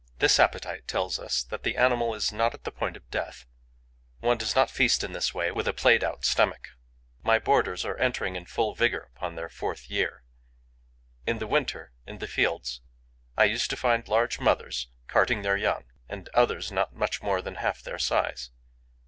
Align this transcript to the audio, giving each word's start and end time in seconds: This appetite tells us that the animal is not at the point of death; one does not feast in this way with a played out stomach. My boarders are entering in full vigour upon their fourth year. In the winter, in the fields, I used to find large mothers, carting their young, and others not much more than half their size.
This 0.17 0.39
appetite 0.39 0.87
tells 0.87 1.19
us 1.19 1.43
that 1.43 1.61
the 1.61 1.77
animal 1.77 2.15
is 2.15 2.33
not 2.33 2.55
at 2.55 2.63
the 2.63 2.71
point 2.71 2.97
of 2.97 3.07
death; 3.11 3.45
one 4.19 4.39
does 4.39 4.55
not 4.55 4.71
feast 4.71 5.03
in 5.03 5.11
this 5.11 5.31
way 5.35 5.51
with 5.51 5.67
a 5.67 5.73
played 5.73 6.03
out 6.03 6.25
stomach. 6.25 6.69
My 7.21 7.37
boarders 7.37 7.85
are 7.85 7.95
entering 7.97 8.35
in 8.35 8.45
full 8.47 8.73
vigour 8.73 9.11
upon 9.15 9.35
their 9.35 9.47
fourth 9.47 9.91
year. 9.91 10.23
In 11.27 11.37
the 11.37 11.45
winter, 11.45 11.91
in 12.07 12.17
the 12.17 12.25
fields, 12.25 12.81
I 13.37 13.43
used 13.43 13.69
to 13.69 13.77
find 13.77 14.07
large 14.07 14.39
mothers, 14.39 14.87
carting 15.07 15.43
their 15.43 15.55
young, 15.55 15.83
and 16.09 16.29
others 16.29 16.71
not 16.71 16.95
much 16.95 17.21
more 17.21 17.39
than 17.39 17.57
half 17.57 17.83
their 17.83 17.99
size. 17.99 18.49